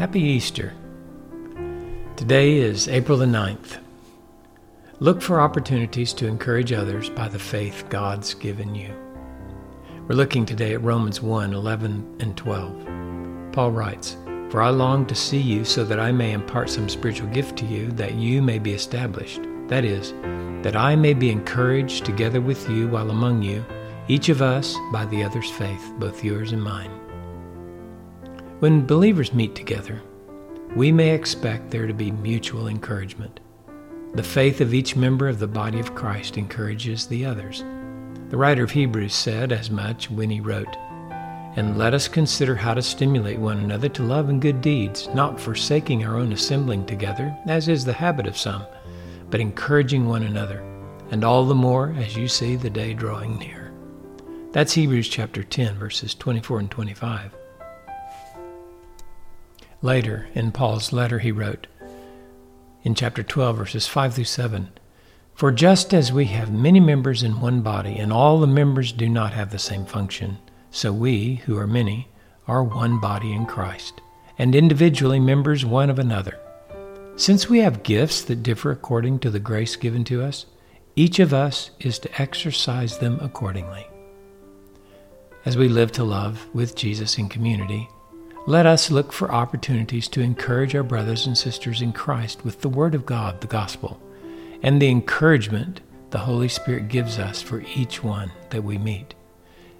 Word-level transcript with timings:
Happy 0.00 0.22
Easter. 0.22 0.72
Today 2.16 2.56
is 2.56 2.88
April 2.88 3.18
the 3.18 3.26
9th. 3.26 3.80
Look 4.98 5.20
for 5.20 5.42
opportunities 5.42 6.14
to 6.14 6.26
encourage 6.26 6.72
others 6.72 7.10
by 7.10 7.28
the 7.28 7.38
faith 7.38 7.84
God's 7.90 8.32
given 8.32 8.74
you. 8.74 8.94
We're 10.08 10.14
looking 10.14 10.46
today 10.46 10.72
at 10.72 10.82
Romans 10.82 11.20
1 11.20 11.52
11 11.52 12.16
and 12.18 12.34
12. 12.34 13.52
Paul 13.52 13.72
writes, 13.72 14.16
For 14.48 14.62
I 14.62 14.70
long 14.70 15.04
to 15.04 15.14
see 15.14 15.36
you 15.36 15.66
so 15.66 15.84
that 15.84 16.00
I 16.00 16.12
may 16.12 16.32
impart 16.32 16.70
some 16.70 16.88
spiritual 16.88 17.28
gift 17.28 17.58
to 17.58 17.66
you, 17.66 17.90
that 17.92 18.14
you 18.14 18.40
may 18.40 18.58
be 18.58 18.72
established. 18.72 19.42
That 19.68 19.84
is, 19.84 20.12
that 20.62 20.76
I 20.76 20.96
may 20.96 21.12
be 21.12 21.28
encouraged 21.28 22.06
together 22.06 22.40
with 22.40 22.70
you 22.70 22.88
while 22.88 23.10
among 23.10 23.42
you, 23.42 23.62
each 24.08 24.30
of 24.30 24.40
us 24.40 24.74
by 24.94 25.04
the 25.04 25.22
other's 25.22 25.50
faith, 25.50 25.92
both 25.98 26.24
yours 26.24 26.52
and 26.52 26.62
mine. 26.62 26.99
When 28.60 28.84
believers 28.84 29.32
meet 29.32 29.54
together, 29.54 30.02
we 30.76 30.92
may 30.92 31.14
expect 31.14 31.70
there 31.70 31.86
to 31.86 31.94
be 31.94 32.10
mutual 32.10 32.68
encouragement. 32.68 33.40
The 34.12 34.22
faith 34.22 34.60
of 34.60 34.74
each 34.74 34.96
member 34.96 35.28
of 35.28 35.38
the 35.38 35.48
body 35.48 35.80
of 35.80 35.94
Christ 35.94 36.36
encourages 36.36 37.06
the 37.06 37.24
others. 37.24 37.64
The 38.28 38.36
writer 38.36 38.62
of 38.62 38.70
Hebrews 38.70 39.14
said 39.14 39.50
as 39.50 39.70
much 39.70 40.10
when 40.10 40.28
he 40.28 40.42
wrote, 40.42 40.76
And 41.56 41.78
let 41.78 41.94
us 41.94 42.06
consider 42.06 42.54
how 42.54 42.74
to 42.74 42.82
stimulate 42.82 43.38
one 43.38 43.60
another 43.60 43.88
to 43.88 44.02
love 44.02 44.28
and 44.28 44.42
good 44.42 44.60
deeds, 44.60 45.08
not 45.14 45.40
forsaking 45.40 46.04
our 46.04 46.18
own 46.18 46.30
assembling 46.30 46.84
together, 46.84 47.34
as 47.46 47.66
is 47.66 47.86
the 47.86 47.94
habit 47.94 48.26
of 48.26 48.36
some, 48.36 48.66
but 49.30 49.40
encouraging 49.40 50.06
one 50.06 50.24
another, 50.24 50.60
and 51.10 51.24
all 51.24 51.46
the 51.46 51.54
more 51.54 51.94
as 51.96 52.14
you 52.14 52.28
see 52.28 52.56
the 52.56 52.68
day 52.68 52.92
drawing 52.92 53.38
near. 53.38 53.72
That's 54.52 54.74
Hebrews 54.74 55.08
chapter 55.08 55.42
10, 55.42 55.78
verses 55.78 56.14
24 56.14 56.58
and 56.58 56.70
25. 56.70 57.39
Later, 59.82 60.28
in 60.34 60.52
Paul's 60.52 60.92
letter, 60.92 61.18
he 61.20 61.32
wrote, 61.32 61.66
in 62.82 62.94
chapter 62.94 63.22
12, 63.22 63.56
verses 63.56 63.86
5 63.86 64.14
through 64.14 64.24
7. 64.24 64.70
For 65.34 65.50
just 65.50 65.94
as 65.94 66.12
we 66.12 66.26
have 66.26 66.52
many 66.52 66.80
members 66.80 67.22
in 67.22 67.40
one 67.40 67.62
body, 67.62 67.96
and 67.96 68.12
all 68.12 68.40
the 68.40 68.46
members 68.46 68.92
do 68.92 69.08
not 69.08 69.32
have 69.32 69.50
the 69.50 69.58
same 69.58 69.86
function, 69.86 70.38
so 70.70 70.92
we, 70.92 71.36
who 71.46 71.56
are 71.56 71.66
many, 71.66 72.08
are 72.46 72.62
one 72.62 73.00
body 73.00 73.32
in 73.32 73.46
Christ, 73.46 74.00
and 74.38 74.54
individually 74.54 75.18
members 75.18 75.64
one 75.64 75.88
of 75.88 75.98
another. 75.98 76.38
Since 77.16 77.48
we 77.48 77.60
have 77.60 77.82
gifts 77.82 78.22
that 78.22 78.42
differ 78.42 78.70
according 78.70 79.20
to 79.20 79.30
the 79.30 79.40
grace 79.40 79.76
given 79.76 80.04
to 80.04 80.22
us, 80.22 80.46
each 80.96 81.18
of 81.18 81.32
us 81.32 81.70
is 81.80 81.98
to 82.00 82.20
exercise 82.20 82.98
them 82.98 83.18
accordingly. 83.20 83.86
As 85.46 85.56
we 85.56 85.68
live 85.68 85.92
to 85.92 86.04
love 86.04 86.46
with 86.52 86.76
Jesus 86.76 87.16
in 87.16 87.28
community, 87.28 87.88
let 88.50 88.66
us 88.66 88.90
look 88.90 89.12
for 89.12 89.30
opportunities 89.30 90.08
to 90.08 90.20
encourage 90.20 90.74
our 90.74 90.82
brothers 90.82 91.24
and 91.24 91.38
sisters 91.38 91.80
in 91.80 91.92
Christ 91.92 92.44
with 92.44 92.62
the 92.62 92.68
Word 92.68 92.96
of 92.96 93.06
God, 93.06 93.40
the 93.40 93.46
Gospel, 93.46 94.02
and 94.60 94.82
the 94.82 94.88
encouragement 94.88 95.80
the 96.10 96.18
Holy 96.18 96.48
Spirit 96.48 96.88
gives 96.88 97.16
us 97.16 97.40
for 97.40 97.62
each 97.76 98.02
one 98.02 98.32
that 98.50 98.64
we 98.64 98.76
meet. 98.76 99.14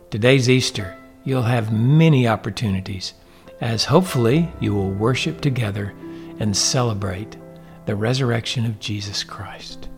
Today's 0.08 0.48
Easter. 0.48 0.96
You'll 1.24 1.42
have 1.42 1.72
many 1.72 2.28
opportunities 2.28 3.14
as 3.60 3.86
hopefully 3.86 4.48
you 4.60 4.72
will 4.72 4.92
worship 4.92 5.40
together 5.40 5.92
and 6.38 6.56
celebrate 6.56 7.36
the 7.86 7.96
resurrection 7.96 8.64
of 8.66 8.78
Jesus 8.78 9.24
Christ. 9.24 9.89